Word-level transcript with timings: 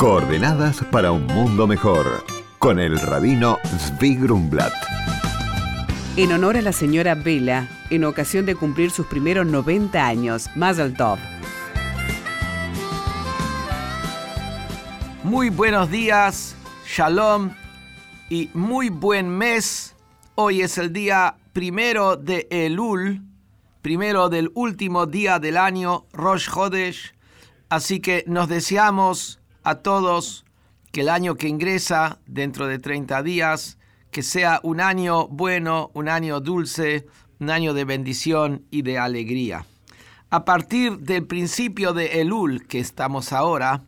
Coordenadas 0.00 0.82
para 0.90 1.12
un 1.12 1.26
mundo 1.26 1.66
mejor, 1.66 2.24
con 2.58 2.80
el 2.80 2.98
rabino 2.98 3.58
Zvi 3.66 4.16
Grumblat. 4.16 4.72
En 6.16 6.32
honor 6.32 6.56
a 6.56 6.62
la 6.62 6.72
señora 6.72 7.14
Vela, 7.14 7.68
en 7.90 8.04
ocasión 8.04 8.46
de 8.46 8.54
cumplir 8.54 8.90
sus 8.92 9.04
primeros 9.04 9.44
90 9.44 10.02
años, 10.02 10.48
Mazel 10.56 10.94
Tov. 10.96 11.18
Muy 15.22 15.50
buenos 15.50 15.90
días, 15.90 16.56
Shalom 16.86 17.50
y 18.30 18.48
muy 18.54 18.88
buen 18.88 19.28
mes. 19.28 19.94
Hoy 20.34 20.62
es 20.62 20.78
el 20.78 20.94
día 20.94 21.36
primero 21.52 22.16
de 22.16 22.48
Elul, 22.50 23.20
primero 23.82 24.30
del 24.30 24.50
último 24.54 25.04
día 25.04 25.38
del 25.38 25.58
año, 25.58 26.06
Rosh 26.14 26.48
Hodesh. 26.48 27.14
Así 27.68 28.00
que 28.00 28.24
nos 28.26 28.48
deseamos 28.48 29.39
a 29.62 29.76
todos 29.76 30.44
que 30.92 31.02
el 31.02 31.08
año 31.08 31.36
que 31.36 31.48
ingresa 31.48 32.18
dentro 32.26 32.66
de 32.66 32.78
30 32.78 33.22
días, 33.22 33.78
que 34.10 34.22
sea 34.22 34.60
un 34.62 34.80
año 34.80 35.28
bueno, 35.28 35.90
un 35.94 36.08
año 36.08 36.40
dulce, 36.40 37.06
un 37.38 37.50
año 37.50 37.74
de 37.74 37.84
bendición 37.84 38.66
y 38.70 38.82
de 38.82 38.98
alegría. 38.98 39.64
A 40.30 40.44
partir 40.44 40.98
del 40.98 41.26
principio 41.26 41.92
de 41.92 42.20
Elul, 42.20 42.66
que 42.66 42.78
estamos 42.78 43.32
ahora, 43.32 43.82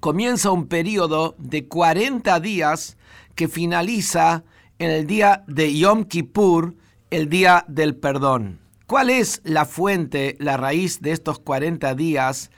comienza 0.00 0.50
un 0.50 0.66
periodo 0.66 1.34
de 1.38 1.66
40 1.66 2.38
días 2.40 2.96
que 3.34 3.48
finaliza 3.48 4.44
en 4.78 4.90
el 4.90 5.06
día 5.06 5.44
de 5.46 5.76
Yom 5.76 6.04
Kippur, 6.04 6.74
el 7.10 7.28
día 7.28 7.64
del 7.68 7.96
perdón. 7.96 8.58
¿Cuál 8.86 9.10
es 9.10 9.40
la 9.44 9.64
fuente, 9.64 10.36
la 10.38 10.56
raíz 10.56 11.00
de 11.00 11.12
estos 11.12 11.38
40 11.38 11.94
días 11.94 12.50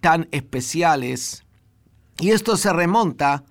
tan 0.00 0.28
especiales? 0.30 1.44
Y 2.18 2.30
esto 2.30 2.56
se 2.56 2.72
remonta 2.72 3.44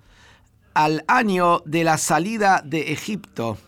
al 0.74 1.04
año 1.08 1.60
de 1.66 1.84
la 1.84 1.98
salida 1.98 2.62
de 2.64 2.92
Egipto, 2.92 3.58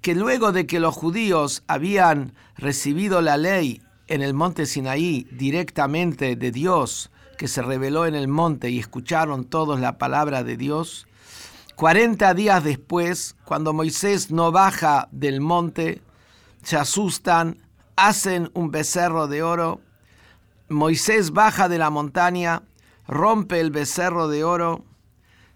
que 0.00 0.14
luego 0.14 0.52
de 0.52 0.66
que 0.66 0.80
los 0.80 0.94
judíos 0.94 1.62
habían 1.66 2.34
recibido 2.56 3.20
la 3.20 3.36
ley 3.36 3.82
en 4.08 4.22
el 4.22 4.34
monte 4.34 4.66
Sinaí 4.66 5.26
directamente 5.30 6.36
de 6.36 6.50
Dios, 6.50 7.10
que 7.38 7.48
se 7.48 7.62
reveló 7.62 8.06
en 8.06 8.14
el 8.14 8.28
monte 8.28 8.70
y 8.70 8.78
escucharon 8.78 9.44
todos 9.44 9.80
la 9.80 9.98
palabra 9.98 10.44
de 10.44 10.56
Dios, 10.56 11.06
40 11.76 12.34
días 12.34 12.62
después, 12.62 13.34
cuando 13.44 13.72
Moisés 13.72 14.30
no 14.30 14.52
baja 14.52 15.08
del 15.10 15.40
monte, 15.40 16.02
se 16.62 16.76
asustan, 16.76 17.58
hacen 17.96 18.50
un 18.54 18.70
becerro 18.70 19.26
de 19.26 19.42
oro, 19.42 19.80
Moisés 20.68 21.32
baja 21.32 21.68
de 21.68 21.78
la 21.78 21.90
montaña, 21.90 22.62
rompe 23.06 23.60
el 23.60 23.70
becerro 23.70 24.28
de 24.28 24.44
oro, 24.44 24.84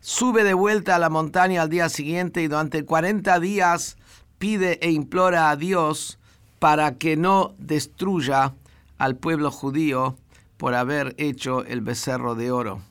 sube 0.01 0.45
de 0.45 0.55
vuelta 0.55 0.97
a 0.97 0.99
la 0.99 1.11
montaña 1.11 1.63
al 1.63 1.71
día 1.71 1.89
siguiente 1.89 2.43
y 2.43 2.49
durante 2.49 2.85
40 2.85 3.41
días 3.41 3.97
pide 4.39 4.79
e 4.83 4.91
implora 4.91 5.51
a 5.51 5.57
Dios 5.57 6.19
para 6.59 6.97
que 6.97 7.17
no 7.17 7.55
destruya 7.59 8.55
al 8.99 9.17
pueblo 9.17 9.51
judío 9.51 10.17
por 10.57 10.75
haber 10.75 11.15
hecho 11.19 11.65
el 11.65 11.81
becerro 11.81 12.35
de 12.35 12.51
oro. 12.51 12.83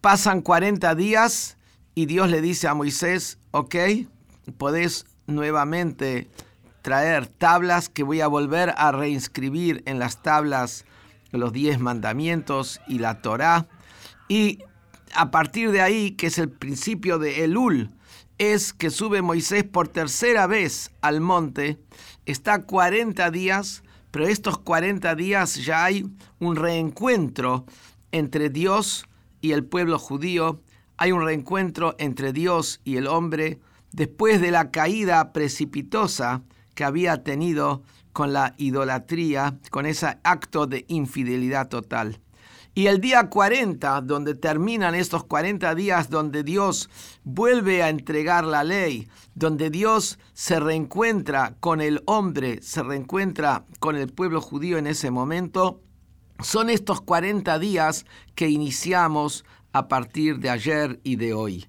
Pasan 0.00 0.42
40 0.42 0.94
días 0.94 1.56
y 1.94 2.06
Dios 2.06 2.28
le 2.30 2.40
dice 2.40 2.66
a 2.68 2.74
Moisés, 2.74 3.38
ok, 3.52 3.76
podés 4.58 5.06
nuevamente 5.26 6.28
traer 6.82 7.28
tablas 7.28 7.88
que 7.88 8.02
voy 8.02 8.20
a 8.20 8.26
volver 8.26 8.74
a 8.76 8.90
reinscribir 8.90 9.82
en 9.86 10.00
las 10.00 10.22
tablas 10.22 10.84
los 11.32 11.52
diez 11.52 11.80
mandamientos 11.80 12.80
y 12.86 12.98
la 12.98 13.20
Torá. 13.20 13.66
Y 14.28 14.58
a 15.14 15.30
partir 15.30 15.72
de 15.72 15.80
ahí, 15.80 16.12
que 16.12 16.28
es 16.28 16.38
el 16.38 16.50
principio 16.50 17.18
de 17.18 17.44
Elul, 17.44 17.90
es 18.38 18.72
que 18.72 18.90
sube 18.90 19.22
Moisés 19.22 19.64
por 19.64 19.88
tercera 19.88 20.46
vez 20.46 20.90
al 21.00 21.20
monte, 21.20 21.78
está 22.26 22.62
40 22.62 23.30
días, 23.30 23.82
pero 24.10 24.26
estos 24.26 24.58
40 24.58 25.14
días 25.14 25.56
ya 25.64 25.84
hay 25.84 26.06
un 26.38 26.56
reencuentro 26.56 27.66
entre 28.10 28.50
Dios 28.50 29.06
y 29.40 29.52
el 29.52 29.64
pueblo 29.64 29.98
judío, 29.98 30.60
hay 30.96 31.12
un 31.12 31.24
reencuentro 31.24 31.94
entre 31.98 32.32
Dios 32.32 32.80
y 32.84 32.96
el 32.96 33.06
hombre. 33.06 33.58
Después 33.92 34.40
de 34.40 34.50
la 34.50 34.70
caída 34.70 35.32
precipitosa 35.32 36.42
que 36.74 36.84
había 36.84 37.22
tenido 37.22 37.82
con 38.12 38.32
la 38.32 38.54
idolatría, 38.58 39.58
con 39.70 39.86
ese 39.86 40.18
acto 40.22 40.66
de 40.66 40.84
infidelidad 40.88 41.68
total. 41.68 42.20
Y 42.74 42.86
el 42.86 43.00
día 43.00 43.28
40, 43.28 44.00
donde 44.00 44.34
terminan 44.34 44.94
estos 44.94 45.24
40 45.24 45.74
días 45.74 46.08
donde 46.08 46.42
Dios 46.42 46.88
vuelve 47.22 47.82
a 47.82 47.90
entregar 47.90 48.44
la 48.44 48.64
ley, 48.64 49.08
donde 49.34 49.68
Dios 49.68 50.18
se 50.32 50.58
reencuentra 50.58 51.54
con 51.60 51.82
el 51.82 52.02
hombre, 52.06 52.62
se 52.62 52.82
reencuentra 52.82 53.66
con 53.78 53.96
el 53.96 54.08
pueblo 54.08 54.40
judío 54.40 54.78
en 54.78 54.86
ese 54.86 55.10
momento, 55.10 55.82
son 56.40 56.70
estos 56.70 57.02
40 57.02 57.58
días 57.58 58.06
que 58.34 58.48
iniciamos 58.48 59.44
a 59.74 59.88
partir 59.88 60.38
de 60.38 60.48
ayer 60.48 60.98
y 61.04 61.16
de 61.16 61.34
hoy 61.34 61.66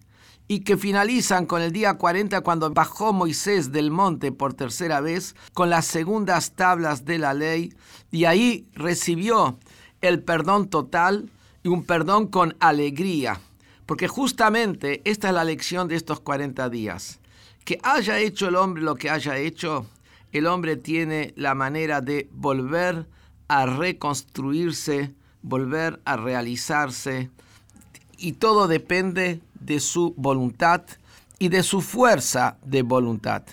y 0.48 0.62
que 0.62 0.78
finalizan 0.78 1.46
con 1.46 1.62
el 1.62 1.72
día 1.72 1.96
40 1.96 2.42
cuando 2.42 2.70
bajó 2.72 3.14
Moisés 3.14 3.72
del 3.72 3.92
monte 3.92 4.32
por 4.32 4.54
tercera 4.54 5.02
vez 5.02 5.36
con 5.54 5.70
las 5.70 5.86
segundas 5.86 6.52
tablas 6.52 7.06
de 7.06 7.18
la 7.18 7.34
ley 7.34 7.74
y 8.12 8.26
ahí 8.26 8.68
recibió 8.74 9.58
el 10.02 10.22
perdón 10.22 10.70
total 10.70 11.30
y 11.64 11.70
un 11.70 11.86
perdón 11.86 12.28
con 12.28 12.56
alegría. 12.60 13.40
Porque 13.86 14.08
justamente 14.08 15.02
esta 15.06 15.30
es 15.30 15.34
la 15.34 15.44
lección 15.44 15.88
de 15.88 15.96
estos 15.96 16.20
40 16.20 16.70
días. 16.70 17.20
Que 17.66 17.80
haya 17.84 18.20
hecho 18.20 18.48
el 18.48 18.56
hombre 18.56 18.84
lo 18.84 18.96
que 18.96 19.10
haya 19.10 19.38
hecho, 19.38 19.86
el 20.32 20.48
hombre 20.48 20.76
tiene 20.76 21.34
la 21.38 21.56
manera 21.56 22.02
de 22.02 22.28
volver 22.32 23.08
a 23.48 23.66
reconstruirse, 23.66 25.14
volver 25.42 26.02
a 26.06 26.18
realizarse, 26.18 27.30
y 28.24 28.32
todo 28.32 28.70
depende 28.70 29.42
de 29.60 29.82
su 29.82 30.14
voluntad 30.16 30.84
y 31.40 31.50
de 31.50 31.62
su 31.62 31.82
fuerza 31.82 32.56
de 32.64 32.82
voluntad. 32.82 33.44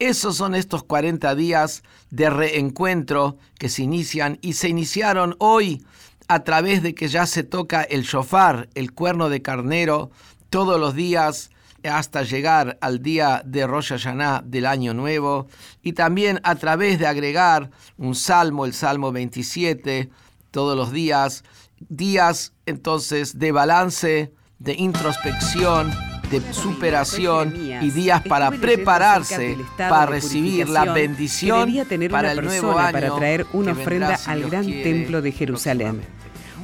Esos 0.00 0.36
son 0.36 0.56
estos 0.56 0.82
40 0.82 1.36
días 1.36 1.84
de 2.10 2.28
reencuentro 2.28 3.38
que 3.56 3.68
se 3.68 3.84
inician 3.84 4.38
y 4.42 4.54
se 4.54 4.68
iniciaron 4.68 5.36
hoy 5.38 5.86
a 6.26 6.42
través 6.42 6.82
de 6.82 6.92
que 6.92 7.06
ya 7.06 7.24
se 7.24 7.44
toca 7.44 7.82
el 7.82 8.02
shofar, 8.02 8.68
el 8.74 8.92
cuerno 8.92 9.28
de 9.28 9.42
carnero, 9.42 10.10
todos 10.50 10.80
los 10.80 10.96
días 10.96 11.50
hasta 11.84 12.24
llegar 12.24 12.78
al 12.80 13.00
día 13.00 13.42
de 13.44 13.64
Rosh 13.64 13.90
Hashanah 13.90 14.42
del 14.44 14.66
año 14.66 14.92
nuevo 14.92 15.46
y 15.84 15.92
también 15.92 16.40
a 16.42 16.56
través 16.56 16.98
de 16.98 17.06
agregar 17.06 17.70
un 17.96 18.16
salmo, 18.16 18.64
el 18.64 18.74
Salmo 18.74 19.12
27, 19.12 20.10
todos 20.50 20.76
los 20.76 20.90
días, 20.90 21.44
días 21.88 22.52
entonces 22.66 23.38
de 23.38 23.52
balance, 23.52 24.32
de 24.58 24.74
introspección, 24.74 25.92
de 26.30 26.40
superación 26.52 27.54
y 27.82 27.90
días 27.90 28.22
para 28.26 28.50
prepararse 28.50 29.56
para 29.76 30.06
recibir 30.06 30.68
la 30.68 30.92
bendición 30.92 31.72
para 32.10 32.32
el 32.32 32.44
nuevo 32.44 32.78
año 32.78 32.92
para 32.92 33.14
traer 33.16 33.46
una 33.52 33.72
ofrenda 33.72 34.18
al 34.26 34.48
gran 34.48 34.66
templo 34.66 35.22
de 35.22 35.32
Jerusalén. 35.32 36.00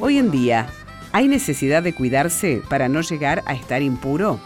Hoy 0.01 0.19
en 0.19 0.31
día, 0.31 0.67
¿hay 1.13 1.29
necesidad 1.29 1.83
de 1.83 1.95
cuidarse 1.95 2.63
para 2.69 2.89
no 2.89 3.03
llegar 3.03 3.43
a 3.47 3.55
estar 3.55 3.83
impuro? 3.83 4.41